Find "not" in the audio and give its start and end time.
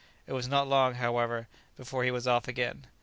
0.47-0.67